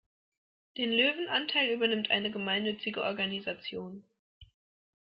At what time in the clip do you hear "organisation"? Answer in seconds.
3.03-4.03